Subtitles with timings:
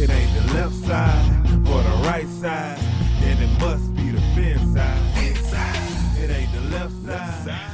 [0.00, 2.78] It ain't the left side or the right side,
[3.20, 5.10] then it must be the fin side.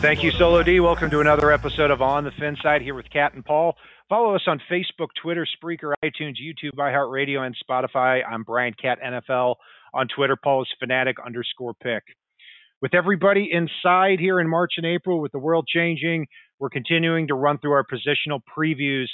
[0.00, 0.80] Thank you, Solo D.
[0.80, 3.76] Welcome to another episode of On the Fin Side here with Cat and Paul.
[4.08, 8.22] Follow us on Facebook, Twitter, Spreaker, iTunes, YouTube, iHeartRadio, and Spotify.
[8.28, 9.54] I'm Brian Cat NFL.
[9.94, 12.02] On Twitter, Paul is fanatic underscore pick.
[12.82, 16.26] With everybody inside here in March and April, with the world changing,
[16.58, 19.06] we're continuing to run through our positional previews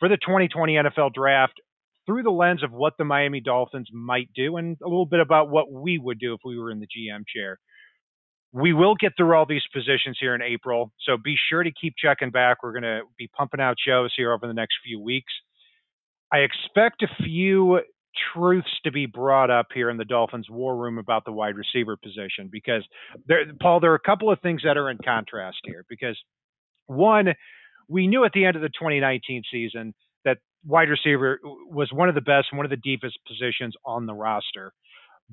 [0.00, 1.60] for the 2020 NFL Draft
[2.06, 5.50] through the lens of what the Miami Dolphins might do and a little bit about
[5.50, 7.58] what we would do if we were in the GM chair.
[8.52, 11.94] We will get through all these positions here in April, so be sure to keep
[11.98, 12.62] checking back.
[12.62, 15.32] We're going to be pumping out shows here over the next few weeks.
[16.32, 17.80] I expect a few
[18.32, 21.96] truths to be brought up here in the Dolphins war room about the wide receiver
[21.96, 22.82] position because
[23.26, 25.84] there, Paul, there are a couple of things that are in contrast here.
[25.88, 26.18] Because
[26.86, 27.34] one,
[27.88, 29.94] we knew at the end of the 2019 season
[30.66, 34.72] wide receiver was one of the best, one of the deepest positions on the roster.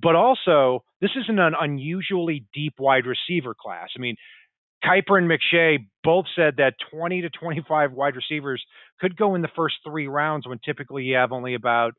[0.01, 3.89] But also, this isn't an unusually deep wide receiver class.
[3.95, 4.15] I mean,
[4.83, 8.63] Kiper and McShay both said that 20 to 25 wide receivers
[8.99, 11.93] could go in the first three rounds when typically you have only about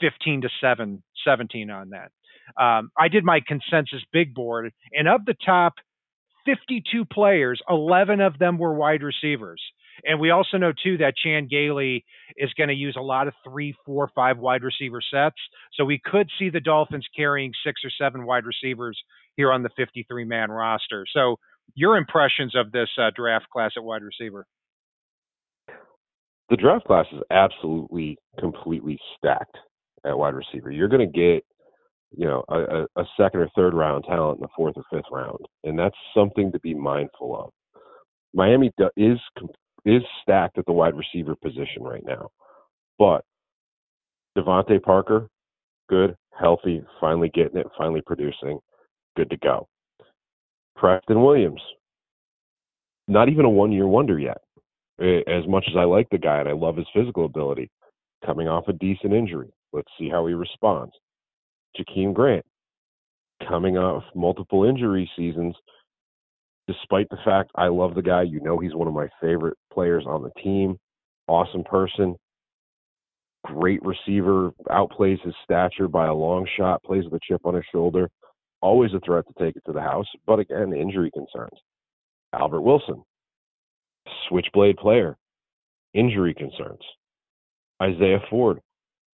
[0.00, 2.10] 15 to 7, 17 on that.
[2.62, 5.74] Um, I did my consensus big board, and of the top
[6.44, 9.62] 52 players, 11 of them were wide receivers.
[10.04, 12.04] And we also know too that Chan Gailey
[12.36, 15.36] is going to use a lot of three, four, five wide receiver sets.
[15.74, 19.00] So we could see the Dolphins carrying six or seven wide receivers
[19.36, 21.04] here on the 53 man roster.
[21.12, 21.36] So
[21.74, 24.46] your impressions of this uh, draft class at wide receiver?
[26.50, 29.56] The draft class is absolutely completely stacked
[30.04, 30.70] at wide receiver.
[30.70, 31.44] You're going to get,
[32.16, 35.38] you know, a, a second or third round talent in the fourth or fifth round,
[35.64, 37.50] and that's something to be mindful of.
[38.34, 39.18] Miami is
[39.84, 42.30] is stacked at the wide receiver position right now,
[42.98, 43.24] but
[44.36, 45.28] DeVante Parker,
[45.88, 48.58] good, healthy, finally getting it, finally producing,
[49.16, 49.68] good to go.
[50.76, 51.60] Preston Williams,
[53.06, 54.38] not even a one year wonder yet.
[54.98, 57.70] As much as I like the guy and I love his physical ability,
[58.24, 59.52] coming off a decent injury.
[59.72, 60.94] Let's see how he responds.
[61.76, 62.46] Jakeem Grant,
[63.48, 65.54] coming off multiple injury seasons,
[66.66, 70.04] despite the fact I love the guy, you know he's one of my favorite players
[70.06, 70.78] on the team.
[71.28, 72.16] Awesome person,
[73.44, 77.64] great receiver, outplays his stature by a long shot, plays with a chip on his
[77.72, 78.08] shoulder.
[78.60, 81.58] Always a threat to take it to the house, but again, injury concerns.
[82.32, 83.02] Albert Wilson,
[84.28, 85.16] switchblade player,
[85.92, 86.80] injury concerns.
[87.82, 88.60] Isaiah Ford,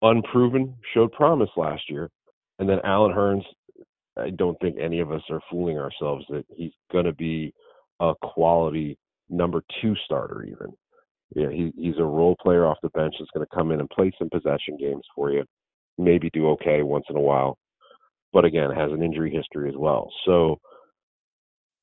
[0.02, 2.09] unproven, showed promise last year.
[2.59, 3.44] And then Allen Hurns,
[4.19, 7.53] I don't think any of us are fooling ourselves that he's going to be
[8.00, 8.97] a quality
[9.30, 10.74] number two starter, even.
[11.35, 13.90] Yeah, he, he's a role player off the bench that's going to come in and
[13.90, 15.44] play some possession games for you,
[15.97, 17.58] maybe do okay once in a while,
[18.34, 20.09] but again, has an injury history as well.
[20.25, 20.59] So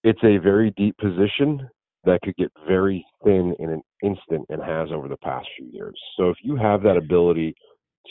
[0.02, 1.68] it's a very deep position
[2.04, 5.98] that could get very thin in an instant and has over the past few years.
[6.16, 7.54] So if you have that ability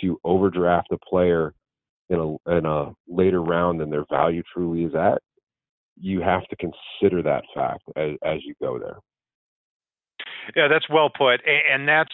[0.02, 1.54] to overdraft a player
[2.10, 5.22] in a in a later round than their value truly is at,
[6.00, 8.98] you have to consider that fact as, as you go there.
[10.56, 12.14] Yeah, that's well put, and that's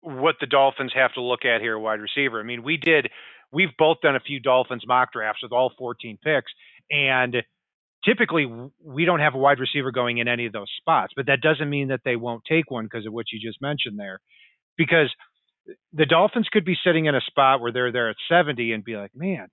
[0.00, 2.40] what the Dolphins have to look at here, wide receiver.
[2.40, 3.08] I mean, we did,
[3.52, 6.52] we've both done a few Dolphins mock drafts with all 14 picks,
[6.90, 7.36] and
[8.04, 8.46] typically
[8.84, 11.68] we don't have a wide receiver going in any of those spots, but that doesn't
[11.68, 14.20] mean that they won't take one because of what you just mentioned there.
[14.76, 15.12] Because
[15.92, 18.96] the Dolphins could be sitting in a spot where they're there at 70 and be
[18.96, 19.48] like, man,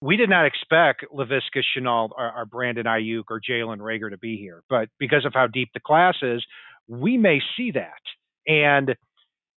[0.00, 4.36] we did not expect Laviska Shenault or, or Brandon Aiyuk or Jalen Reagor to be
[4.36, 4.62] here.
[4.68, 6.44] But because of how deep the class is,
[6.88, 8.00] we may see that.
[8.46, 8.96] And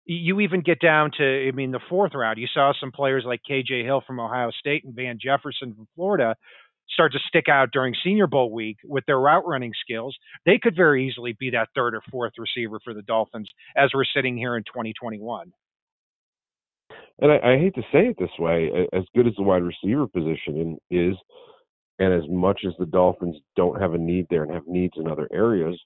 [0.05, 3.41] you even get down to, I mean, the fourth round, you saw some players like
[3.49, 6.35] KJ Hill from Ohio State and Van Jefferson from Florida
[6.93, 10.77] start to stick out during Senior Bowl week with their route running skills, they could
[10.77, 14.57] very easily be that third or fourth receiver for the Dolphins as we're sitting here
[14.57, 15.53] in 2021.
[17.21, 20.07] And I, I hate to say it this way, as good as the wide receiver
[20.07, 21.15] position is,
[21.99, 25.09] and as much as the Dolphins don't have a need there and have needs in
[25.09, 25.79] other areas,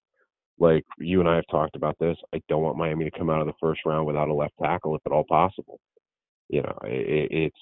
[0.58, 3.40] like you and I have talked about this, I don't want Miami to come out
[3.40, 5.78] of the first round without a left tackle if at all possible.
[6.48, 7.56] You know, it, it's,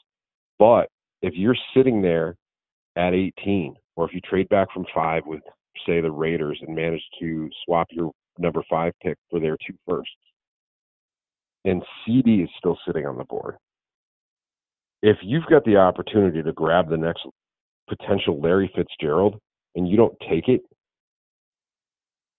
[0.58, 0.88] but
[1.22, 2.36] if you're sitting there
[2.96, 5.40] at 18, or if you trade back from five with,
[5.86, 10.12] say, the Raiders and manage to swap your number five pick for their two firsts,
[11.64, 13.56] and CeeDee is still sitting on the board,
[15.02, 17.26] if you've got the opportunity to grab the next
[17.88, 19.38] potential Larry Fitzgerald
[19.74, 20.62] and you don't take it,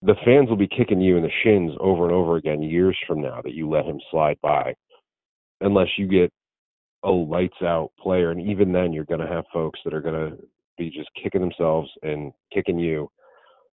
[0.02, 3.20] the fans will be kicking you in the shins over and over again years from
[3.20, 4.74] now that you let him slide by,
[5.60, 6.32] unless you get
[7.04, 8.30] a lights out player.
[8.30, 10.36] And even then, you're going to have folks that are going to
[10.76, 13.08] be just kicking themselves and kicking you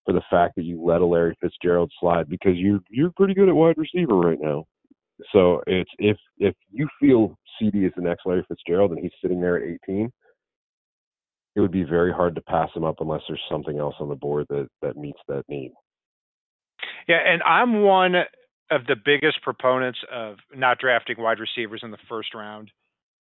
[0.06, 3.50] for the fact that you let a Larry Fitzgerald slide because you're you're pretty good
[3.50, 4.66] at wide receiver right now.
[5.31, 9.42] So it's if if you feel CeeDee is the next Larry Fitzgerald and he's sitting
[9.42, 10.12] there at 18,
[11.56, 14.15] it would be very hard to pass him up unless there's something else on the
[14.15, 15.71] board that that meets that need.
[17.07, 18.15] Yeah, and I'm one
[18.71, 22.71] of the biggest proponents of not drafting wide receivers in the first round,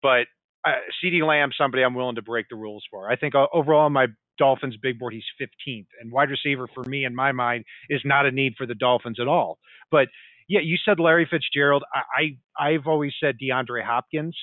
[0.02, 0.26] but
[0.66, 3.10] uh, CeeDee Lamb, somebody I'm willing to break the rules for.
[3.10, 4.06] I think uh, overall on my
[4.38, 8.26] Dolphins big board, he's 15th, and wide receiver for me in my mind is not
[8.26, 9.58] a need for the Dolphins at all.
[9.90, 10.08] But
[10.52, 11.82] yeah, you said Larry Fitzgerald.
[11.94, 14.36] I, I I've always said DeAndre Hopkins,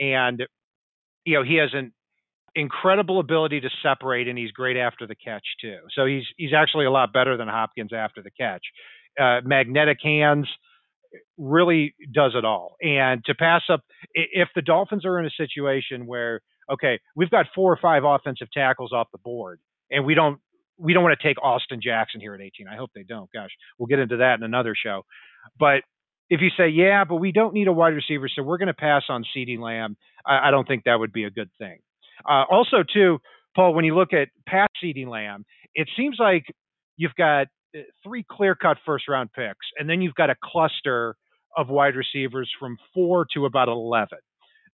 [0.00, 0.42] and
[1.24, 1.92] you know he has an
[2.56, 5.78] incredible ability to separate, and he's great after the catch too.
[5.94, 8.62] So he's he's actually a lot better than Hopkins after the catch.
[9.18, 10.48] Uh, magnetic hands
[11.38, 12.74] really does it all.
[12.82, 17.46] And to pass up, if the Dolphins are in a situation where okay, we've got
[17.54, 19.60] four or five offensive tackles off the board,
[19.92, 20.40] and we don't
[20.78, 22.66] we don't want to take Austin Jackson here at 18.
[22.66, 23.30] I hope they don't.
[23.32, 25.04] Gosh, we'll get into that in another show.
[25.58, 25.82] But
[26.30, 28.74] if you say, yeah, but we don't need a wide receiver, so we're going to
[28.74, 29.96] pass on CeeDee Lamb,
[30.26, 31.78] I, I, don't think that would be a good thing.
[32.28, 33.18] Uh, also, too,
[33.54, 35.44] Paul, when you look at past CeeDee Lamb,
[35.74, 36.44] it seems like
[36.96, 41.16] you've got uh, three clear cut first round picks, and then you've got a cluster
[41.56, 44.18] of wide receivers from four to about 11.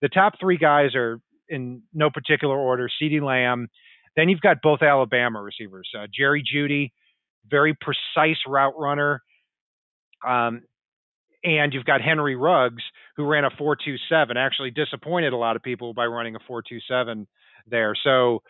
[0.00, 3.68] The top three guys are in no particular order CeeDee Lamb.
[4.16, 6.92] Then you've got both Alabama receivers uh, Jerry Jeudy,
[7.48, 9.22] very precise route runner.
[10.26, 10.62] Um,
[11.42, 12.82] and you've got Henry Ruggs,
[13.16, 17.26] who ran a 4.27, actually disappointed a lot of people by running a 4.27
[17.66, 17.94] there.
[18.04, 18.42] So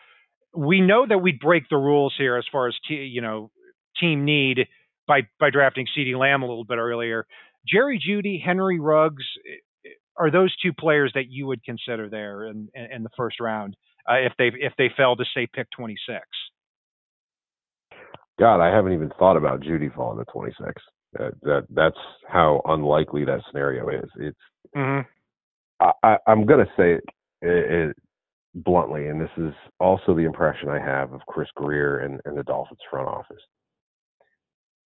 [0.53, 3.51] we know that we'd break the rules here as far as t- you know
[3.99, 4.67] team need
[5.07, 7.25] by by drafting CeeDee Lamb a little bit earlier.
[7.67, 9.23] Jerry Jeudy, Henry Ruggs
[10.17, 13.75] are those two players that you would consider there in, in, in the first round
[14.09, 16.19] uh, if they if they fell to say pick 26.
[18.39, 20.81] God, I haven't even thought about Jeudy falling to 26.
[21.13, 21.97] That, that that's
[22.27, 24.09] how unlikely that scenario is.
[24.17, 24.37] It's
[24.75, 25.07] mm-hmm.
[26.03, 27.03] I, am going to say it,
[27.41, 27.97] it, it,
[28.55, 32.43] bluntly, and this is also the impression I have of Chris Grier and, and the
[32.43, 33.41] Dolphins front office.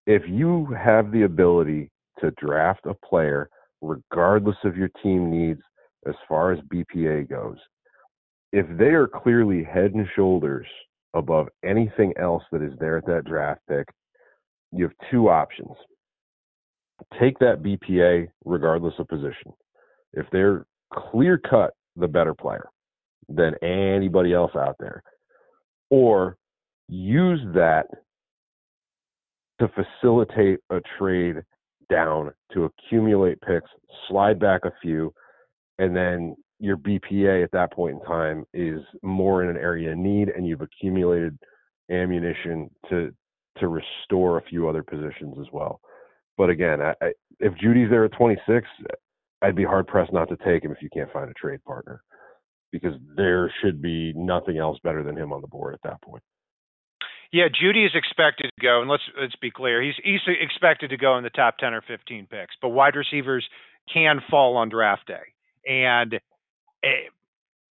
[0.05, 1.89] If you have the ability
[2.19, 3.49] to draft a player,
[3.81, 5.61] regardless of your team needs
[6.07, 7.57] as far as BPA goes,
[8.51, 10.67] if they are clearly head and shoulders
[11.15, 13.87] above anything else that is there at that draft pick,
[14.71, 15.75] you have two options
[17.19, 19.53] take that BPA regardless of position.
[20.13, 22.69] If they're clear cut the better player
[23.29, 25.03] than anybody else out there,
[25.89, 26.37] or
[26.89, 27.87] use that
[29.59, 31.37] to facilitate a trade
[31.89, 33.69] down to accumulate picks,
[34.07, 35.13] slide back a few,
[35.79, 39.97] and then your BPA at that point in time is more in an area of
[39.97, 41.37] need, and you've accumulated
[41.91, 43.13] ammunition to
[43.59, 45.79] to restore a few other positions as well.
[46.37, 48.67] But again, I, I, if Jeudy's there at 26,
[49.41, 52.01] I'd be hard pressed not to take him if you can't find a trade partner,
[52.71, 56.23] because there should be nothing else better than him on the board at that point.
[57.31, 60.97] Yeah, Jeudy is expected to go, and let's let's be clear, he's he's expected to
[60.97, 62.55] go in the top 10 or 15 picks.
[62.61, 63.43] But wide receivers
[63.91, 65.33] can fall on draft day,
[65.67, 66.13] and
[66.83, 67.09] eh,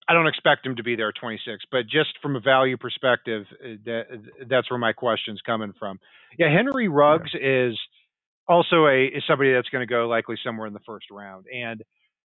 [0.08, 1.64] I don't expect him to be there at 26.
[1.72, 4.02] But just from a value perspective, eh, that,
[4.46, 5.98] that's where my question's coming from.
[6.38, 7.68] Yeah, Henry Ruggs yeah.
[7.70, 7.78] is
[8.48, 11.46] also a is somebody that's going to go likely somewhere in the first round.
[11.52, 11.82] And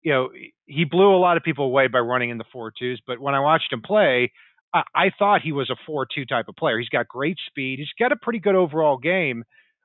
[0.01, 0.29] you know,
[0.65, 3.01] he blew a lot of people away by running in the four twos.
[3.05, 4.31] But when I watched him play,
[4.73, 6.79] I, I thought he was a four two type of player.
[6.79, 7.79] He's got great speed.
[7.79, 9.43] He's got a pretty good overall game.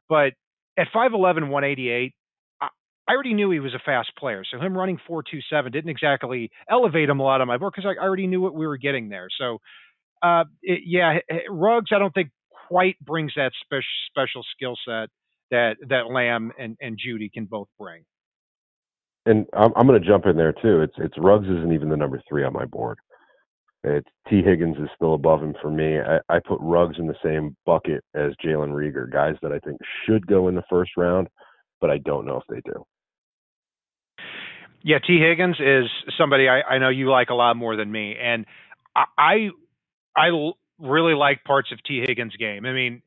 [0.09, 0.35] But
[0.79, 2.13] at 5'11", 188,
[2.61, 2.69] I,
[3.13, 4.45] already knew he was a fast player.
[4.51, 7.73] So him running four two seven didn't exactly elevate him a lot on my board
[7.75, 9.29] because I, I already knew what we were getting there.
[9.39, 9.59] So
[10.23, 12.31] uh, it, yeah, Ruggs, I don't think
[12.69, 15.09] quite brings that special special skill set
[15.53, 18.03] that that Lamb and, and Jeudy can both bring.
[19.25, 20.81] And I'm, I'm going to jump in there too.
[20.81, 22.99] It's it's Ruggs isn't even the number three on my board.
[23.85, 25.99] It's Tee Higgins is still above him for me.
[26.01, 29.81] I, I put Ruggs in the same bucket as Jalen Reagor, guys that I think
[30.07, 31.29] should go in the first round,
[31.81, 32.85] but I don't know if they do.
[34.85, 35.85] Yeah, Tee Higgins is
[36.19, 38.47] somebody I, I know you like a lot more than me, and
[38.97, 39.51] I
[40.17, 40.29] I
[40.79, 42.67] really like parts of Tee Higgins' game.
[42.67, 43.03] I mean,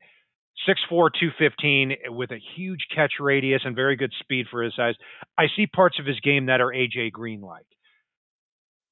[0.68, 4.94] 6'4", 215 with a huge catch radius and very good speed for his size.
[5.38, 7.66] I see parts of his game that are AJ Green like.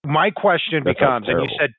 [0.05, 1.71] My question that becomes, and you said,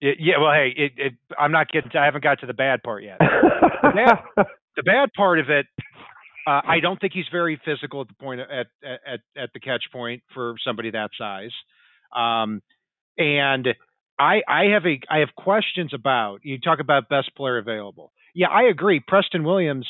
[0.00, 2.82] yeah, well, hey, it, it, I'm not getting, to, I haven't got to the bad
[2.82, 3.16] part yet.
[3.18, 4.18] the, bad,
[4.76, 5.66] the bad part of it,
[6.46, 9.82] uh, I don't think he's very physical at the point at, at at the catch
[9.92, 11.50] point for somebody that size.
[12.14, 12.62] Um,
[13.18, 13.66] and
[14.18, 18.12] I I have a I have questions about you talk about best player available.
[18.36, 19.00] Yeah, I agree.
[19.00, 19.88] Preston Williams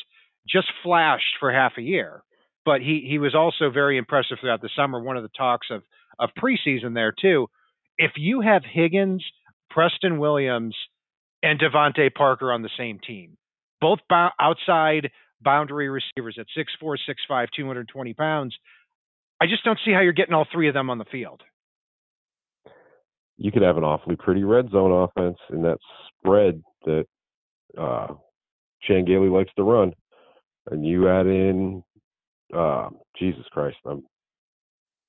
[0.48, 2.22] just flashed for half a year,
[2.64, 5.02] but he he was also very impressive throughout the summer.
[5.02, 5.82] One of the talks of
[6.20, 7.48] of preseason there too.
[7.98, 9.24] If you have Higgins,
[9.68, 10.76] Preston Williams,
[11.42, 13.36] and DeVante Parker on the same team,
[13.80, 15.10] both bo- outside
[15.42, 16.96] boundary receivers at 6'4",
[17.28, 18.56] 6'5", 220 pounds,
[19.40, 21.42] I just don't see how you're getting all three of them on the field.
[23.38, 25.78] You could have an awfully pretty red zone offense in that
[26.22, 27.06] spread that
[27.78, 28.14] uh,
[28.82, 29.92] Chan Gailey likes to run,
[30.70, 31.82] and you add in
[32.54, 34.04] uh, Jesus Christ, I'm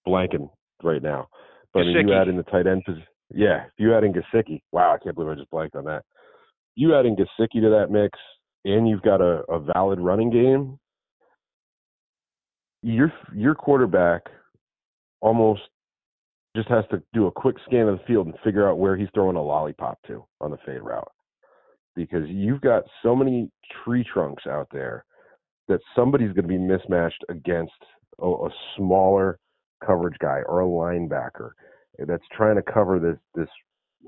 [0.07, 0.49] blanking
[0.83, 1.27] right now,
[1.73, 3.05] but you add in the tight end position.
[3.33, 6.03] Yeah, if you add in Gesicki, wow, I can't believe I just blanked on that.
[6.75, 8.17] You add in Gesicki to that mix,
[8.63, 10.79] and you've got a, a valid running game.
[12.83, 14.21] Your your quarterback
[15.19, 15.61] almost
[16.55, 19.09] just has to do a quick scan of the field and figure out where he's
[19.13, 21.11] throwing a lollipop to on the fade route.
[21.97, 23.49] Because you've got so many
[23.83, 25.03] tree trunks out there
[25.67, 27.73] that somebody's going to be mismatched against
[28.21, 29.39] a, a smaller
[29.85, 31.49] coverage guy or a linebacker
[32.05, 33.49] that's trying to cover this this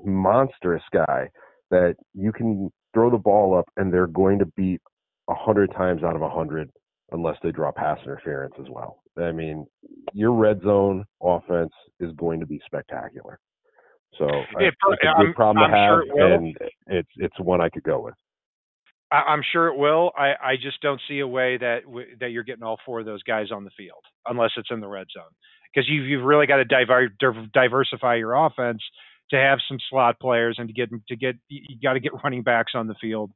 [0.04, 1.28] monstrous guy
[1.70, 4.80] that you can throw the ball up and they're going to beat
[5.28, 6.70] a hundred times out of a hundred
[7.12, 9.02] unless they draw pass interference as well.
[9.18, 9.66] I mean,
[10.12, 13.38] your red zone offense is going to be spectacular.
[14.18, 17.40] So uh, it's a good I'm, problem I'm to have, sure it and it's it's
[17.40, 18.14] one I could go with.
[19.12, 20.12] I'm sure it will.
[20.16, 21.80] I, I just don't see a way that
[22.20, 24.88] that you're getting all four of those guys on the field unless it's in the
[24.88, 25.30] red zone
[25.72, 27.08] because you've you've really got to diver,
[27.52, 28.82] diversify your offense
[29.30, 32.42] to have some slot players and to get to get you got to get running
[32.42, 33.30] backs on the field.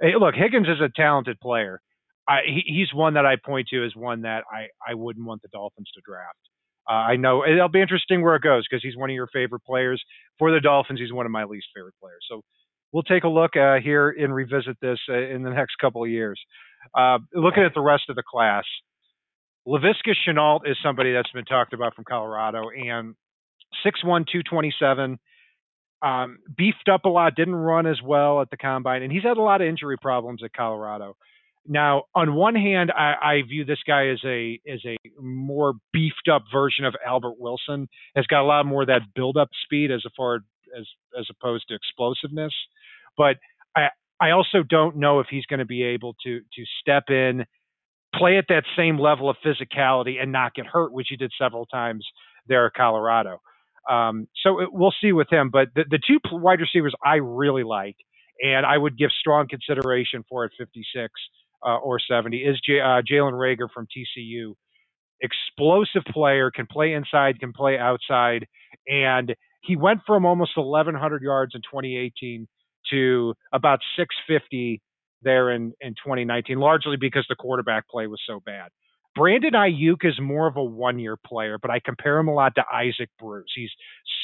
[0.00, 1.80] Hey, look, Higgins is a talented player.
[2.28, 5.42] I, he, he's one that I point to as one that I, I wouldn't want
[5.42, 6.38] the Dolphins to draft.
[6.88, 9.64] Uh, I know it'll be interesting where it goes because he's one of your favorite
[9.64, 10.02] players.
[10.38, 12.24] For the Dolphins, he's one of my least favorite players.
[12.28, 12.42] So
[12.92, 16.10] we'll take a look uh, here and revisit this uh, in the next couple of
[16.10, 16.40] years.
[16.96, 18.64] Uh, looking at the rest of the class,
[19.66, 23.14] Laviska Shenault is somebody that's been talked about from Colorado and
[23.86, 25.18] 6'1", 227,
[26.02, 29.36] um, beefed up a lot, didn't run as well at the combine, and he's had
[29.36, 31.16] a lot of injury problems at Colorado.
[31.66, 36.28] Now, on one hand, I, I view this guy as a as a more beefed
[36.32, 37.88] up version of Albert Wilson.
[38.16, 40.86] Has got a lot more of that build up speed as far as
[41.18, 42.52] as opposed to explosiveness.
[43.16, 43.36] But
[43.76, 43.88] I
[44.20, 47.44] I also don't know if he's going to be able to to step in,
[48.14, 51.66] play at that same level of physicality and not get hurt, which he did several
[51.66, 52.06] times
[52.48, 53.40] there at Colorado.
[53.90, 55.50] Um, so it, we'll see with him.
[55.50, 57.96] But the, the two wide receivers I really like,
[58.42, 61.12] and I would give strong consideration for at 56
[61.66, 64.54] uh, or 70, is J- uh, Jalen Reagor from TCU.
[65.20, 68.46] Explosive player, can play inside, can play outside,
[68.88, 72.48] and he went from almost 1,100 yards in 2018
[72.90, 74.80] to about 650
[75.22, 78.70] there in, in 2019, largely because the quarterback play was so bad.
[79.14, 82.54] Brandon Aiyuk is more of a one year player, but I compare him a lot
[82.56, 83.52] to Isaac Bruce.
[83.54, 83.70] He's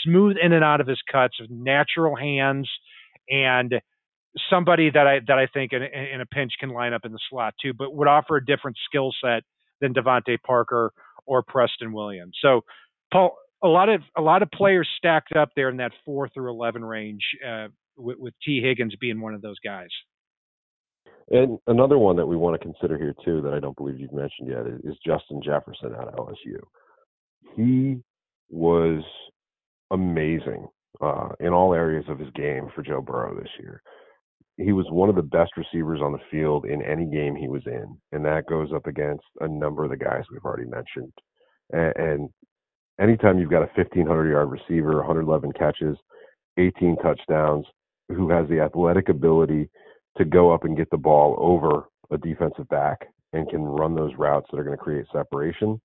[0.05, 2.69] smooth in and out of his cuts, natural hands,
[3.29, 3.75] and
[4.51, 7.21] somebody that I that I think in, in a pinch can line up in the
[7.31, 9.43] slot too, but would offer a different skill set
[9.81, 10.93] than DeVante Parker
[11.27, 12.37] or Preston Williams.
[12.43, 12.63] So,
[13.13, 16.51] Paul, a lot of a lot of players stacked up there in that four through
[16.51, 19.91] eleven range, uh, with, with Tee Higgins being one of those guys.
[21.31, 24.13] And another one that we want to consider here too, that I don't believe you've
[24.13, 26.59] mentioned yet, is, Justin Jefferson of LSU.
[27.55, 28.01] He
[28.49, 29.03] was
[29.91, 30.69] amazing
[31.03, 33.83] uh, in all areas of his game for Joe Burrow this year.
[34.59, 37.63] He was one of the best receivers on the field in any game he was
[37.67, 41.13] in, and that goes up against a number of the guys we've already mentioned.
[41.73, 42.29] And, and
[43.01, 45.97] anytime you've got a 1,500 yard receiver, 111 catches,
[46.59, 47.67] 18 touchdowns,
[48.09, 49.71] who has the athletic ability
[50.17, 54.13] to go up and get the ball over a defensive back and can run those
[54.17, 55.81] routes that are going to create separation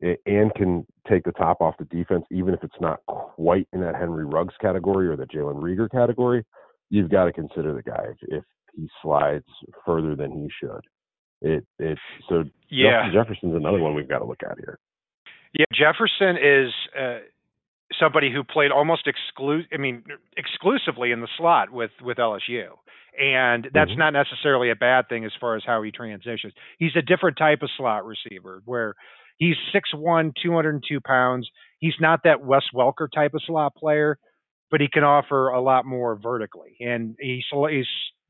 [0.00, 3.94] and can take the top off the defense, even if it's not quite in that
[3.94, 6.44] Henry Ruggs category or the Jalen Reagor category,
[6.90, 8.44] you've got to consider the guy if,
[8.76, 9.44] he slides
[9.86, 10.80] further than he should.
[11.40, 11.96] It it
[12.28, 13.08] so yeah.
[13.12, 14.80] Jefferson's another one we've got to look at here.
[15.56, 17.18] Yeah, Jefferson is uh,
[18.00, 20.02] somebody who played almost exclu- I mean
[20.36, 22.70] exclusively in the slot with with LSU.
[23.16, 24.00] And that's mm-hmm.
[24.00, 26.52] not necessarily a bad thing as far as how he transitions.
[26.78, 28.94] He's a different type of slot receiver where
[29.36, 31.48] he's 6'1, 202 pounds.
[31.78, 34.18] He's not that Wes Welker type of slot player,
[34.70, 36.76] but he can offer a lot more vertically.
[36.80, 37.44] And he's,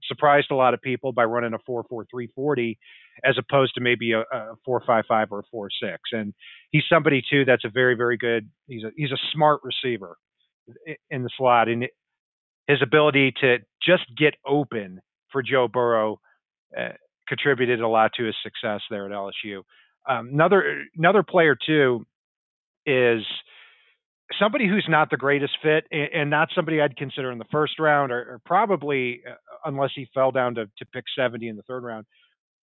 [0.07, 2.79] surprised a lot of people by running a 4 4 340
[3.25, 5.99] as opposed to maybe a, a 4 5 5 or a 4 6.
[6.13, 6.35] And
[6.71, 10.17] he's somebody, too, that's a very, very good, he's a, he's a smart receiver
[11.11, 11.69] in the slot.
[11.69, 11.87] And
[12.67, 15.01] his ability to just get open
[15.31, 16.21] for Joe Burrow
[16.79, 16.91] uh,
[17.29, 19.63] contributed a lot to his success there at LSU.
[20.09, 22.05] Um, another another player too
[22.85, 23.23] is
[24.39, 28.13] somebody who's not the greatest fit and, not somebody I'd consider in the first round
[28.13, 31.83] or, or probably uh, unless he fell down to, to pick 70 in the third
[31.83, 32.07] round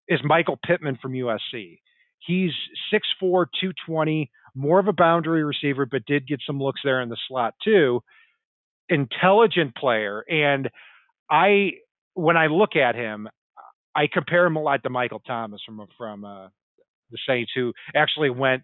[0.08, 1.80] is Michael Pittman from USC.
[2.20, 2.52] He's
[2.94, 7.18] 6'4, 220, more of a boundary receiver, but did get some looks there in the
[7.28, 8.02] slot too.
[8.90, 10.24] Intelligent player.
[10.30, 10.70] And
[11.30, 11.72] I,
[12.14, 13.30] when I look at him,
[13.96, 16.48] I compare him a lot to Michael Thomas from from uh,
[17.10, 18.64] the Saints, who actually went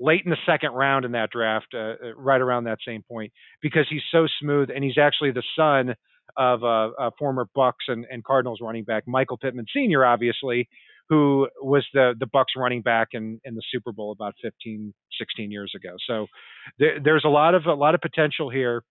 [0.00, 3.32] late in the second round in that draft, uh, uh, right around that same point,
[3.60, 5.94] because he's so smooth and he's actually the son
[6.36, 10.04] of a, a former Bucks and, and, Cardinals running back Michael Pittman Sr.
[10.04, 10.68] Obviously,
[11.08, 15.50] who was the the Bucks running back in, in the Super Bowl about 15, 16
[15.50, 15.96] years ago.
[16.06, 16.26] So
[16.78, 18.82] there, there's a lot of a lot of potential here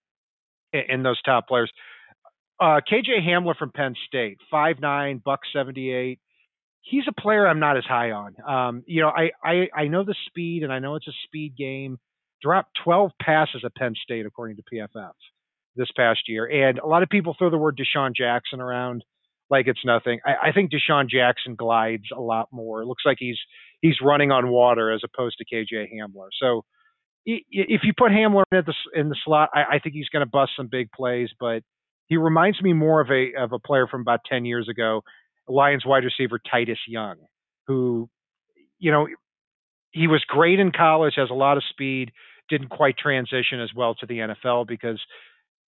[0.74, 1.72] in, in those top players.
[2.60, 6.20] Uh, KJ Hamler from Penn State, five nine, buck seventy eight.
[6.90, 8.36] He's a player I'm not as high on.
[8.48, 11.56] Um, you know, I, I I know the speed and I know it's a speed
[11.58, 12.00] game.
[12.42, 15.12] Dropped 12 passes at Penn State according to PFF
[15.76, 19.04] this past year, and a lot of people throw the word DeSean Jackson around
[19.50, 20.20] like it's nothing.
[20.26, 22.82] I, I think DeSean Jackson glides a lot more.
[22.82, 23.40] It looks like he's
[23.82, 26.30] he's running on water as opposed to KJ Hamler.
[26.40, 26.64] So
[27.26, 30.30] if you put Hamler in the in the slot, I, I think he's going to
[30.30, 31.62] bust some big plays, but
[32.08, 35.02] he reminds me more of a of a player from about ten years ago,
[35.48, 37.18] Lions wide receiver Titus Young,
[37.68, 38.10] who,
[38.80, 39.08] you know,
[39.92, 42.12] he was great in college, has a lot of speed,
[42.50, 45.02] didn't quite transition as well to the NFL because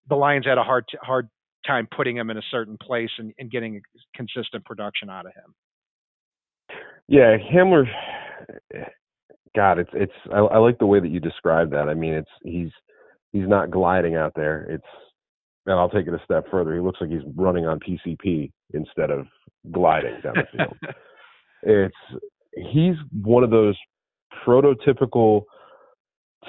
[0.07, 1.29] the Lions had a hard hard
[1.65, 3.81] time putting him in a certain place and, and getting
[4.15, 5.53] consistent production out of him.
[7.07, 7.85] Yeah, Hamler.
[9.55, 10.13] God, it's it's.
[10.31, 11.89] I, I like the way that you describe that.
[11.89, 12.71] I mean, it's he's
[13.31, 14.65] he's not gliding out there.
[14.69, 14.83] It's
[15.69, 16.73] and I'll take it a step further.
[16.73, 19.27] He looks like he's running on PCP instead of
[19.71, 20.77] gliding down the field.
[21.61, 21.95] it's
[22.73, 23.77] he's one of those
[24.45, 25.43] prototypical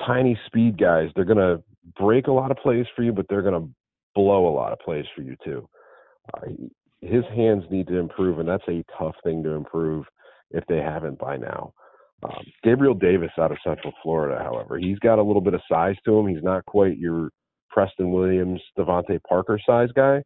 [0.06, 1.10] tiny speed guys.
[1.14, 1.62] They're going to
[1.98, 3.68] break a lot of plays for you, but they're going to
[4.14, 5.68] blow a lot of plays for you too.
[6.32, 6.52] Uh,
[7.02, 10.06] his hands need to improve, and that's a tough thing to improve
[10.50, 11.74] if they haven't by now.
[12.22, 15.96] Um, Gabriel Davis out of Central Florida, however, he's got a little bit of size
[16.06, 16.26] to him.
[16.26, 17.30] He's not quite your
[17.70, 20.22] Preston Williams, DeVante Parker size guy,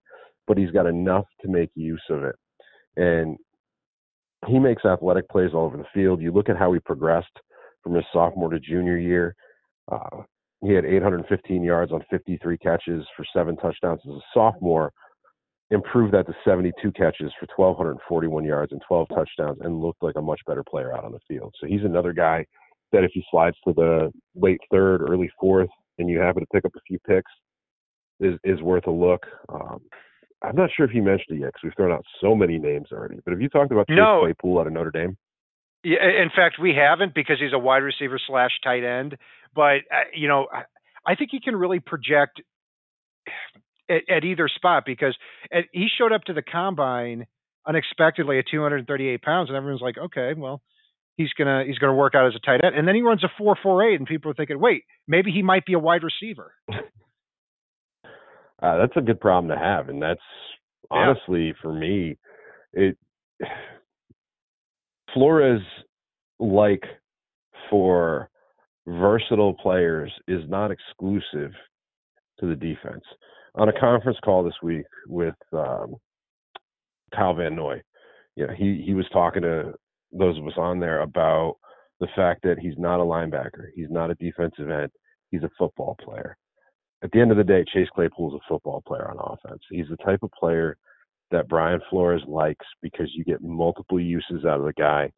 [0.47, 2.37] but he's got enough to make use of it.
[2.97, 3.37] And
[4.47, 6.21] he makes athletic plays all over the field.
[6.21, 7.33] You look at how he progressed
[7.83, 9.35] from his sophomore to junior year.
[9.91, 10.23] Uh,
[10.63, 14.93] he had 815 yards on 53 catches for seven touchdowns as a sophomore.
[15.71, 20.23] Improved that to 72 catches for 1,241 yards and 12 touchdowns, and looked like a
[20.23, 21.55] much better player out on the field.
[21.61, 22.45] So he's another guy
[22.93, 26.65] that if he slides to the late third, early fourth, and you happen to pick
[26.65, 27.31] up a few picks,
[28.21, 29.27] is is worth a look.
[29.49, 29.81] Um,
[30.43, 32.89] I'm not sure if you mentioned it yet because we've thrown out so many names
[32.93, 33.17] already.
[33.25, 34.21] But have you talked about Chase no.
[34.23, 35.17] Claypool out of Notre Dame?
[35.83, 39.17] Yeah, in fact, we haven't because he's a wide receiver slash tight end.
[39.55, 40.47] But uh, you know,
[41.07, 42.41] I think he can really project
[43.89, 45.17] at, at either spot because
[45.53, 47.27] at, he showed up to the combine
[47.67, 50.61] unexpectedly at 238 pounds, and everyone's like, okay, well,
[51.17, 53.29] he's gonna he's gonna work out as a tight end, and then he runs a
[53.39, 56.53] four four eight, and people are thinking, wait, maybe he might be a wide receiver.
[56.73, 60.21] uh, that's a good problem to have, and that's
[60.91, 61.53] honestly yeah.
[61.63, 62.19] for me,
[62.73, 62.97] it
[65.13, 65.63] Flores
[66.41, 66.83] like
[67.71, 68.29] for
[68.87, 71.53] versatile players is not exclusive
[72.41, 73.05] to the defense.
[73.55, 75.95] On a conference call this week with um,
[77.15, 77.81] Kyle Van Noy,
[78.35, 79.75] you know, he he was talking to
[80.17, 81.57] those of us on there about
[82.01, 84.91] the fact that he's not a linebacker, he's not a defensive end,
[85.31, 86.37] he's a football player.
[87.03, 89.61] At the end of the day, Chase Claypool is a football player on offense.
[89.71, 90.77] He's the type of player
[91.31, 95.11] that Brian Flores likes because you get multiple uses out of the guy.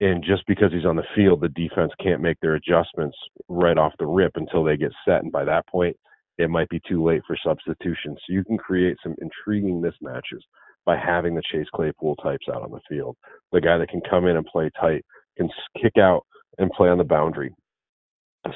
[0.00, 3.16] And just because he's on the field, the defense can't make their adjustments
[3.48, 5.22] right off the rip until they get set.
[5.22, 5.96] And by that point,
[6.36, 8.14] it might be too late for substitution.
[8.14, 10.42] So you can create some intriguing mismatches
[10.86, 13.16] by having the Chase Claypool types out on the field.
[13.52, 15.04] The guy that can come in and play tight,
[15.36, 16.24] can kick out
[16.58, 17.54] and play on the boundary.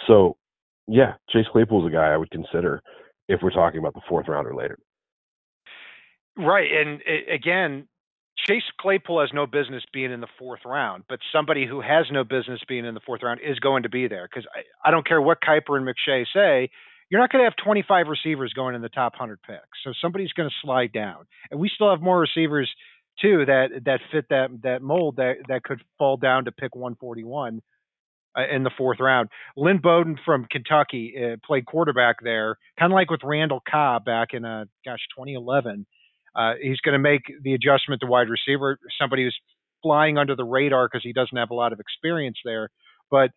[0.07, 0.37] So,
[0.87, 2.81] yeah, Chase Claypool is a guy I would consider
[3.29, 4.79] if we're talking about the fourth round or later.
[6.37, 7.89] Right, and again,
[8.47, 12.25] Chase Claypool has no business being in the fourth round, but somebody who has no
[12.25, 15.07] business being in the fourth round is going to be there because I, I don't
[15.07, 16.71] care what Kiper and McShay say
[17.11, 19.61] you're not going to have 25 receivers going in the top 100 picks.
[19.85, 22.71] So somebody's going to slide down, and we still have more receivers
[23.21, 27.61] too that that fit that that mold that that could fall down to pick 141
[28.37, 29.29] uh, in the fourth round.
[29.57, 34.29] Lynn Bowden from Kentucky uh, played quarterback there, kind of like with Randall Cobb back
[34.33, 35.87] in uh, gosh 2011.
[36.35, 38.79] Uh, he's going to make the adjustment to wide receiver.
[39.01, 39.37] Somebody who's
[39.83, 42.71] flying under the radar because he doesn't have a lot of experience there,
[43.11, 43.31] but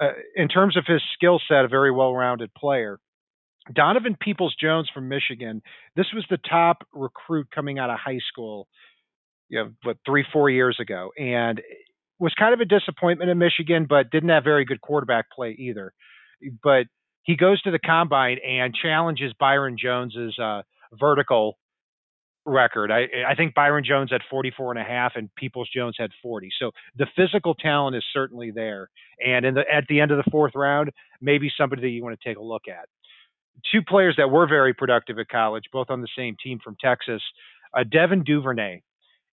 [0.00, 3.00] uh, in terms of his skill set, a very well-rounded player.
[3.74, 5.62] Donovan Peoples Jones from Michigan.
[5.96, 8.68] This was the top recruit coming out of high school,
[9.48, 11.60] you know, what three, four years ago, and
[12.18, 15.92] was kind of a disappointment in Michigan, but didn't have very good quarterback play either.
[16.62, 16.86] But
[17.22, 21.58] he goes to the combine and challenges Byron Jones's uh, vertical
[22.46, 22.92] record.
[22.92, 26.48] I, I think Byron Jones had 44 and a half and Peoples Jones had 40.
[26.58, 28.88] So the physical talent is certainly there.
[29.24, 32.18] And in the, at the end of the fourth round, maybe somebody that you want
[32.18, 32.88] to take a look at.
[33.72, 37.22] Two players that were very productive at college, both on the same team from Texas.
[37.76, 38.82] Uh, Devin Duvernay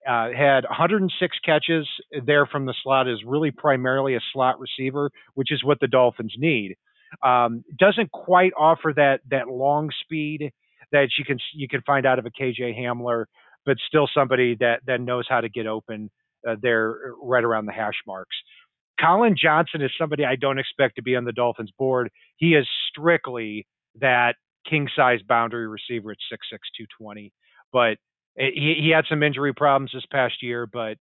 [0.08, 1.88] uh, had 106 catches
[2.26, 6.34] there from the slot, is really primarily a slot receiver, which is what the Dolphins
[6.38, 6.76] need.
[7.24, 10.52] Um, doesn't quite offer that that long speed
[10.92, 13.26] that you can you can find out of a KJ Hamler,
[13.66, 16.10] but still somebody that that knows how to get open
[16.48, 18.36] uh, there right around the hash marks.
[19.00, 22.10] Collin Johnson is somebody I don't expect to be on the Dolphins board.
[22.38, 23.66] He is strictly
[24.00, 24.36] that
[24.70, 26.38] king size boundary receiver at 6'6",
[26.78, 27.34] 220.
[27.72, 27.98] But
[28.40, 30.98] eh, he, he had some injury problems this past year, but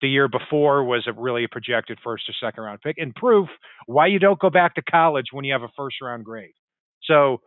[0.00, 3.48] the year before was a really projected first or second round pick and proof
[3.86, 6.52] why you don't go back to college when you have a first round grade.
[7.04, 7.40] So,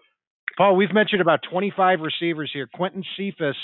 [0.58, 2.67] Paul, we've mentioned about 25 receivers here.
[2.74, 3.58] Quintez Cephus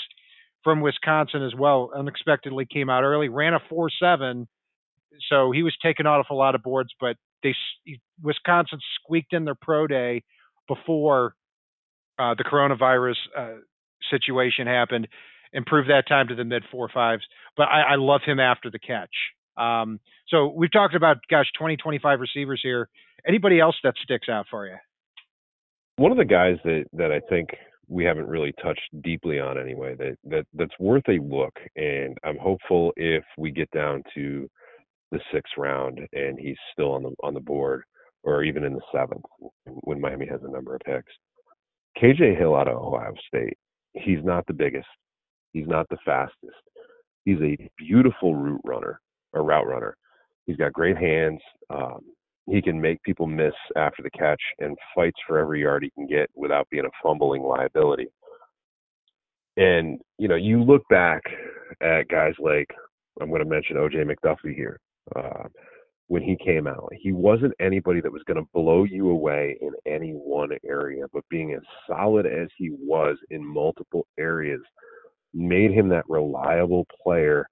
[0.62, 4.46] from Wisconsin as well unexpectedly came out early, ran a 4 7.
[5.28, 7.54] So he was taken off a lot of boards, but they
[8.22, 10.22] Wisconsin squeaked in their pro day
[10.68, 11.34] before
[12.18, 13.54] uh, the coronavirus uh,
[14.10, 15.08] situation happened
[15.52, 17.22] improve that time to the mid four fives.
[17.56, 19.10] But I, I love him after the catch.
[19.56, 22.88] Um, so we've talked about, gosh, 20, 25 receivers here.
[23.26, 24.76] Anybody else that sticks out for you?
[25.96, 27.50] One of the guys that, that I think
[27.86, 31.54] we haven't really touched deeply on anyway that, that that's worth a look.
[31.76, 34.48] And I'm hopeful if we get down to
[35.10, 37.82] the sixth round and he's still on the on the board
[38.24, 39.24] or even in the seventh
[39.82, 41.12] when Miami has a number of picks.
[42.00, 43.56] KJ Hill out of Ohio State.
[43.94, 44.86] He's not the biggest.
[45.52, 46.56] He's not the fastest.
[47.24, 49.00] He's a beautiful route runner,
[49.34, 49.96] a route runner.
[50.46, 51.40] He's got great hands.
[51.70, 52.00] Um,
[52.46, 56.06] he can make people miss after the catch and fights for every yard he can
[56.06, 58.08] get without being a fumbling liability.
[59.56, 61.22] And you know, you look back
[61.80, 62.68] at guys like
[63.20, 64.80] I'm going to mention OJ McDuffie here.
[65.14, 65.44] Uh,
[66.12, 69.72] when he came out, he wasn't anybody that was going to blow you away in
[69.86, 74.60] any one area, but being as solid as he was in multiple areas
[75.32, 77.46] made him that reliable player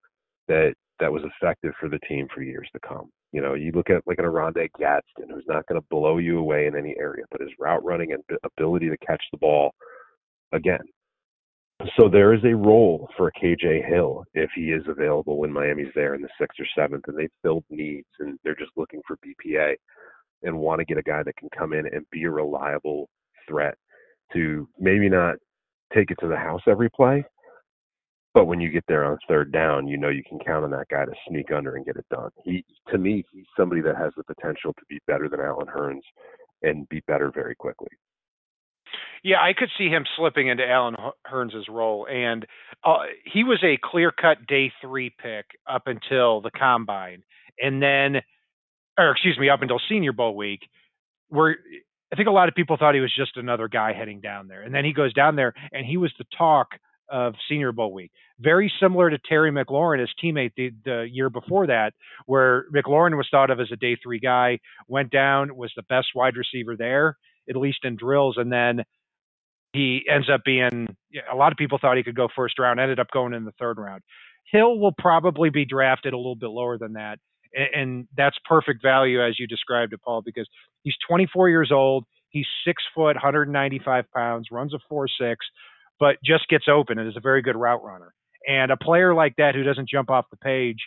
[0.47, 3.09] that that was effective for the team for years to come.
[3.33, 6.39] You know, you look at like an Oronde Gadsden, who's not going to blow you
[6.39, 9.73] away in any area, but his route running and ability to catch the ball,
[10.53, 10.81] again.
[11.97, 16.15] So there is a role for KJ Hill if he is available when Miami's there
[16.15, 19.75] in the sixth or seventh, and they've filled needs and they're just looking for BPA
[20.43, 23.09] and want to get a guy that can come in and be a reliable
[23.49, 23.77] threat
[24.33, 25.37] to maybe not
[25.95, 27.25] take it to the house every play,
[28.35, 30.89] but when you get there on third down, you know you can count on that
[30.91, 32.31] guy to sneak under and get it done.
[32.45, 36.03] He, to me, he's somebody that has the potential to be better than Allen Hurns
[36.63, 37.89] and be better very quickly.
[39.23, 42.47] Yeah, I could see him slipping into Allen Hurns' role, and
[42.85, 47.23] uh, he was a clear-cut day three pick up until the combine,
[47.59, 48.23] and then,
[48.99, 50.61] or excuse me, up until Senior Bowl week,
[51.29, 51.57] where
[52.13, 54.63] I think a lot of people thought he was just another guy heading down there,
[54.63, 56.69] and then he goes down there, and he was the talk
[57.11, 58.13] of Senior Bowl week.
[58.39, 61.93] Very similar to Terry McLaurin, his teammate the, the year before that,
[62.25, 66.09] where McLaurin was thought of as a day three guy, went down, was the best
[66.15, 68.83] wide receiver there, at least in drills, and then
[69.73, 70.89] he ends up being
[71.31, 73.53] a lot of people thought he could go first round, ended up going in the
[73.59, 74.03] third round.
[74.51, 77.19] Hill will probably be drafted a little bit lower than that.
[77.53, 80.49] And, that's perfect value as you described it, Paul, because
[80.83, 82.05] he's 24 years old.
[82.29, 85.45] He's six foot, 195 pounds, runs a four six,
[85.99, 88.15] but just gets open and is a very good route runner.
[88.47, 90.79] And a player like that who doesn't jump off the page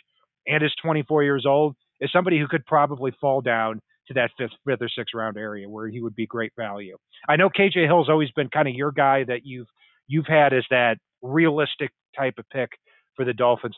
[0.46, 4.52] and is 24 years old is somebody who could probably fall down to that fifth,
[4.66, 6.96] fifth or sixth round area where he would be great value.
[7.28, 9.68] I know KJ Hill's always been kind of your guy that you've
[10.06, 12.70] you've had as that realistic type of pick
[13.16, 13.76] for the Dolphins.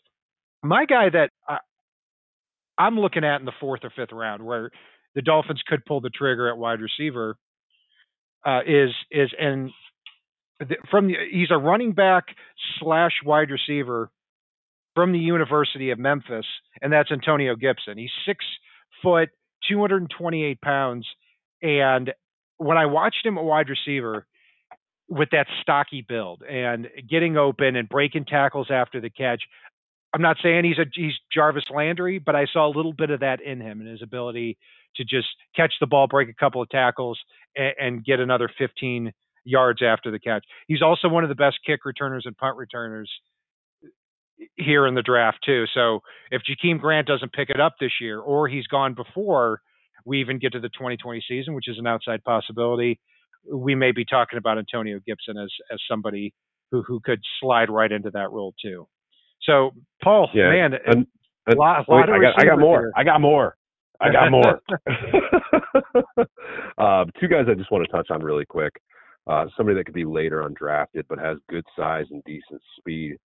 [0.63, 1.59] My guy that I,
[2.79, 4.71] I'm looking at in the fourth or fifth round, where
[5.15, 7.37] the Dolphins could pull the trigger at wide receiver,
[8.45, 9.71] uh, is is and
[10.91, 12.25] from the, he's a running back
[12.81, 14.11] slash wide receiver
[14.95, 16.47] from the University of Memphis,
[16.81, 17.99] and that's Antonio Gibson.
[17.99, 18.45] He's six
[19.03, 19.29] foot,
[19.69, 21.07] 228 pounds,
[21.63, 22.13] and
[22.59, 24.27] when I watched him a wide receiver
[25.09, 29.43] with that stocky build and getting open and breaking tackles after the catch,
[30.15, 33.21] I'm not saying he's a he's Jarvis Landry, but I saw a little bit of
[33.21, 34.57] that in him and his ability
[34.97, 37.19] to just catch the ball, break a couple of tackles,
[37.55, 39.13] and, and get another 15
[39.45, 40.45] yards after the catch.
[40.67, 43.11] He's also one of the best kick returners and punt returners
[44.57, 45.65] here in the draft too.
[45.75, 49.61] So if Jakeem Grant doesn't pick it up this year, or he's gone before
[50.05, 52.99] we even get to the 2020 season, which is an outside possibility,
[53.51, 56.33] we may be talking about Antonio Gibson as as somebody
[56.71, 58.87] who who could slide right into that role too.
[59.43, 59.73] So
[60.03, 61.07] Paul, yeah, man, and,
[61.47, 62.81] and, lot, wait, I got I got more.
[62.81, 62.93] Here.
[62.97, 63.57] I got more.
[64.01, 64.61] I got more.
[66.79, 68.75] uh, two guys I just want to touch on really quick.
[69.27, 73.17] Uh, somebody that could be later undrafted but has good size and decent speed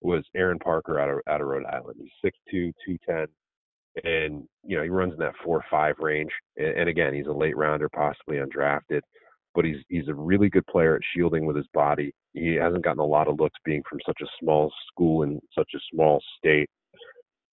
[0.00, 2.00] was Aaron Parker out of out of Rhode Island.
[2.00, 3.26] He's 6'2", 210,
[4.04, 6.30] and you know he runs in that four five range.
[6.56, 9.00] And, and again, he's a late rounder, possibly undrafted,
[9.54, 12.12] but he's he's a really good player at shielding with his body.
[12.34, 15.70] He hasn't gotten a lot of looks being from such a small school in such
[15.74, 16.68] a small state,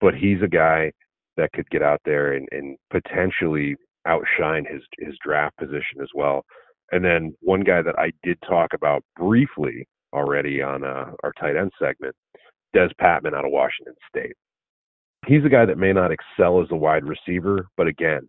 [0.02, 0.92] but he's a guy
[1.38, 3.76] that could get out there and, and potentially
[4.06, 6.44] outshine his his draft position as well.
[6.92, 11.56] And then one guy that I did talk about briefly already on uh, our tight
[11.56, 12.16] end segment,
[12.74, 14.36] Des Patmon out of Washington State.
[15.28, 18.28] He's a guy that may not excel as a wide receiver, but again,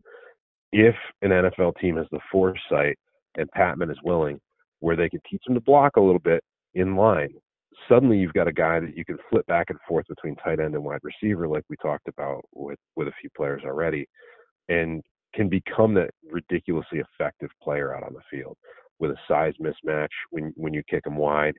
[0.72, 2.98] if an NFL team has the foresight
[3.36, 4.38] and Patmon is willing,
[4.80, 6.42] where they can teach him to block a little bit
[6.74, 7.30] in line,
[7.88, 10.74] suddenly you've got a guy that you can flip back and forth between tight end
[10.74, 14.06] and wide receiver, like we talked about with with a few players already,
[14.68, 15.02] and
[15.34, 18.56] can become that ridiculously effective player out on the field
[19.00, 21.54] with a size mismatch when when you kick him wide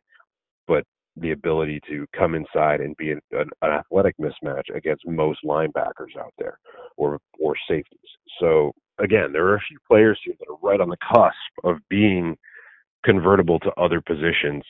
[0.68, 0.84] but
[1.18, 6.34] the ability to come inside and be an, an, athletic mismatch against most linebackers out
[6.38, 6.60] there
[6.98, 8.00] or or safeties.
[8.40, 11.78] So again, there are a few players here that are right on the cusp of
[11.90, 12.36] being
[13.06, 14.64] convertible to other positions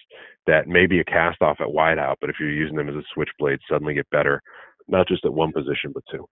[0.45, 3.03] that may be a cast off at wideout, but if you're using them as a
[3.13, 4.41] switchblade, suddenly get better,
[4.87, 6.25] not just at one position but two.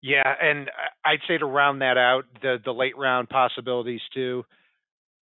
[0.00, 0.70] Yeah, and
[1.04, 4.44] I'd say to round that out, the the late round possibilities too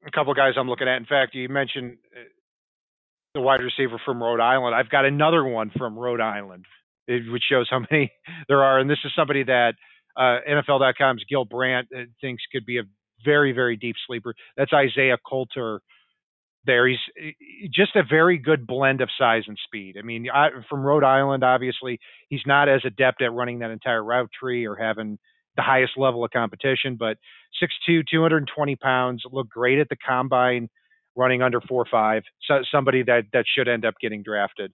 [0.06, 0.98] a couple guys I'm looking at.
[0.98, 2.22] In fact, you mentioned uh,
[3.34, 4.76] the wide receiver from Rhode Island.
[4.76, 6.66] I've got another one from Rhode Island,
[7.08, 8.12] which shows how many
[8.48, 8.80] there are.
[8.80, 9.74] And this is somebody that
[10.18, 12.84] uh, NFL.com's Gil Brandt uh, thinks could be a
[13.24, 14.34] very, very deep sleeper.
[14.58, 15.82] That's Isaiah Coulter.
[16.66, 17.00] There, he's
[17.74, 19.96] just a very good blend of size and speed.
[19.98, 24.04] I mean, I, from Rhode Island, obviously, he's not as adept at running that entire
[24.04, 25.18] route tree or having
[25.56, 27.18] the highest level of competition, but
[27.62, 30.70] 6'2", 220 pounds, looked great at the combine,
[31.16, 34.72] running under 4'5", so somebody that, that should end up getting drafted.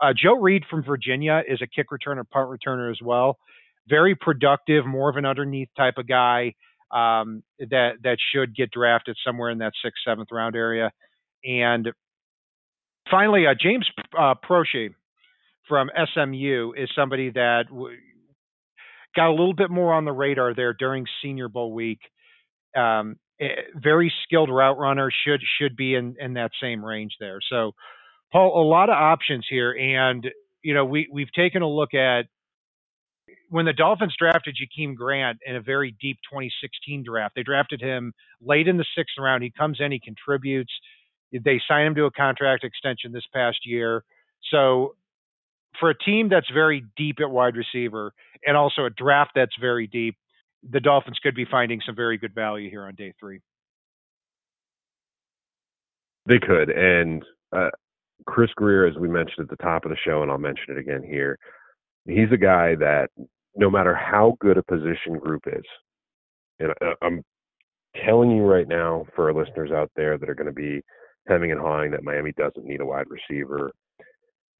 [0.00, 3.38] Uh, Joe Reed from Virginia is a kick returner, punt returner as well.
[3.88, 6.54] Very productive, more of an underneath type of guy
[6.92, 10.90] um, that that should get drafted somewhere in that sixth, seventh round area.
[11.44, 11.88] And
[13.10, 14.94] finally, uh, James uh, Proche
[15.68, 17.64] from SMU is somebody that
[19.14, 22.00] got a little bit more on the radar there during Senior Bowl week.
[22.76, 27.38] Um, eh, very skilled route runner should should be in in that same range there.
[27.48, 27.72] So,
[28.32, 30.28] Paul, a lot of options here, and
[30.62, 32.26] you know we we've taken a look at
[33.48, 37.34] when the Dolphins drafted Jakeem Grant in a very deep 2016 draft.
[37.36, 39.42] They drafted him late in the sixth round.
[39.42, 40.72] He comes in, he contributes.
[41.32, 44.04] They sign him to a contract extension this past year.
[44.50, 44.94] So
[45.78, 48.12] for a team that's very deep at wide receiver
[48.46, 50.16] and also a draft that's very deep,
[50.68, 53.40] the Dolphins could be finding some very good value here on day three.
[56.26, 56.70] They could.
[56.70, 57.70] And uh,
[58.26, 60.78] Chris Grier, as we mentioned at the top of the show, and I'll mention it
[60.78, 61.38] again here,
[62.06, 63.08] he's a guy that
[63.56, 65.64] no matter how good a position group is,
[66.60, 67.22] and uh, I'm
[68.06, 70.80] telling you right now for our listeners out there that are going to be
[71.28, 73.72] hemming and hawing that Miami doesn't need a wide receiver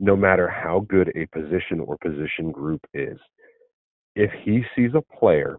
[0.03, 3.17] no matter how good a position or position group is,
[4.17, 5.59] if he sees a player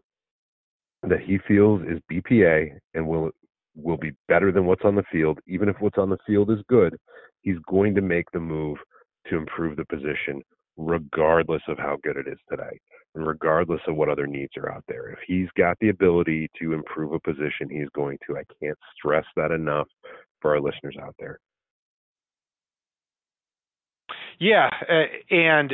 [1.02, 3.32] that he feels is BPA and will
[3.76, 6.60] will be better than what's on the field, even if what's on the field is
[6.68, 6.96] good,
[7.42, 8.78] he's going to make the move
[9.30, 10.44] to improve the position
[10.78, 12.80] regardless of how good it is today
[13.16, 15.10] and regardless of what other needs are out there.
[15.10, 18.38] If he's got the ability to improve a position, he's going to.
[18.38, 19.88] I can't stress that enough
[20.42, 21.40] for our listeners out there.
[24.44, 25.74] Yeah, uh, and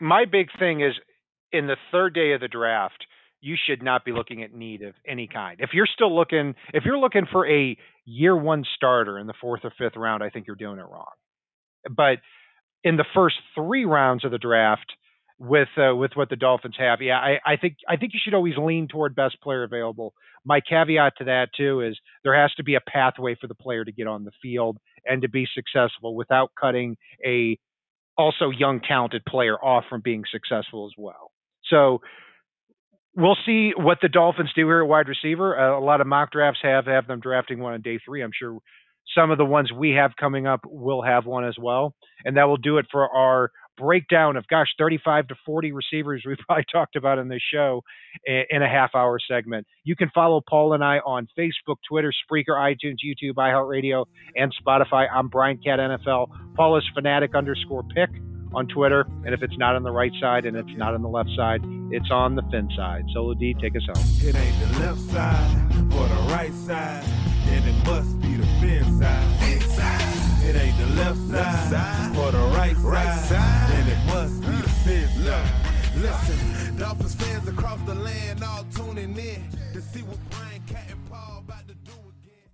[0.00, 0.92] my big thing is
[1.52, 3.06] in the third day of the draft,
[3.40, 5.60] you should not be looking at need of any kind.
[5.60, 7.76] If you're still looking, if you're looking for a
[8.06, 11.12] year one starter in the fourth or fifth round, I think you're doing it wrong.
[11.88, 12.18] But
[12.82, 14.92] in the first three rounds of the draft,
[15.38, 18.34] with uh, with what the Dolphins have, yeah, I, I think I think you should
[18.34, 20.12] always lean toward best player available.
[20.44, 23.84] My caveat to that too is there has to be a pathway for the player
[23.84, 27.56] to get on the field and to be successful without cutting a
[28.18, 31.30] also young talented player off from being successful as well.
[31.70, 32.00] So
[33.16, 35.58] we'll see what the Dolphins do here at wide receiver.
[35.58, 38.22] Uh, a lot of mock drafts have have them drafting one on day three.
[38.22, 38.58] I'm sure
[39.16, 42.44] some of the ones we have coming up will have one as well, and that
[42.44, 46.96] will do it for our breakdown of gosh 35 to 40 receivers we've probably talked
[46.96, 47.82] about in this show
[48.26, 52.56] in a half hour segment you can follow paul and i on facebook twitter spreaker
[52.56, 54.04] itunes youtube iheartradio
[54.36, 58.10] and spotify i'm brian cat nfl paul is fanatic underscore pick
[58.54, 59.06] on Twitter.
[59.24, 61.60] And if it's not on the right side and it's not on the left side,
[61.90, 63.04] it's on the fin side.
[63.12, 64.04] Solo D, take us home.
[64.20, 67.04] It ain't the left side or the right side,
[67.46, 69.67] and it must be the fin side.
[70.48, 71.18] It ain't the left
[71.70, 72.74] side or the right
[73.20, 75.68] side, and it must be the fin side.
[75.96, 81.10] Listen, Dolphins fans across the land all tuning in to see what Brian Cat and
[81.10, 82.48] Paul about to do again.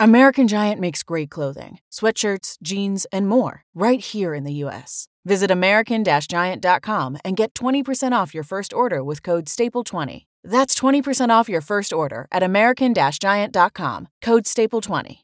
[0.00, 5.06] American Giant makes great clothing, sweatshirts, jeans, and more right here in the U.S.
[5.24, 10.24] Visit American Giant.com and get 20% off your first order with code STAPLE20.
[10.42, 15.18] That's 20% off your first order at American Giant.com, code STAPLE20.